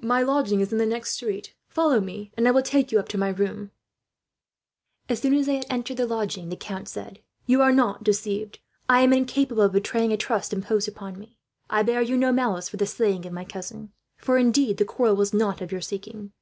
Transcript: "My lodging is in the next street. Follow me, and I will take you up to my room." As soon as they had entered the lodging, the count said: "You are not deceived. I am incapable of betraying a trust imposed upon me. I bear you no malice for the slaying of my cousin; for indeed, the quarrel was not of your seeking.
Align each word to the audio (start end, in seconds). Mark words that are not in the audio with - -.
"My 0.00 0.22
lodging 0.22 0.60
is 0.60 0.72
in 0.72 0.78
the 0.78 0.86
next 0.86 1.12
street. 1.12 1.54
Follow 1.68 2.00
me, 2.00 2.32
and 2.34 2.48
I 2.48 2.50
will 2.50 2.62
take 2.62 2.90
you 2.90 2.98
up 2.98 3.08
to 3.08 3.18
my 3.18 3.28
room." 3.28 3.72
As 5.06 5.20
soon 5.20 5.34
as 5.34 5.44
they 5.44 5.56
had 5.56 5.66
entered 5.68 5.98
the 5.98 6.06
lodging, 6.06 6.48
the 6.48 6.56
count 6.56 6.88
said: 6.88 7.20
"You 7.44 7.60
are 7.60 7.70
not 7.70 8.02
deceived. 8.02 8.58
I 8.88 9.02
am 9.02 9.12
incapable 9.12 9.64
of 9.64 9.72
betraying 9.72 10.14
a 10.14 10.16
trust 10.16 10.54
imposed 10.54 10.88
upon 10.88 11.18
me. 11.18 11.36
I 11.68 11.82
bear 11.82 12.00
you 12.00 12.16
no 12.16 12.32
malice 12.32 12.70
for 12.70 12.78
the 12.78 12.86
slaying 12.86 13.26
of 13.26 13.34
my 13.34 13.44
cousin; 13.44 13.92
for 14.16 14.38
indeed, 14.38 14.78
the 14.78 14.86
quarrel 14.86 15.14
was 15.16 15.34
not 15.34 15.60
of 15.60 15.70
your 15.72 15.82
seeking. 15.82 16.32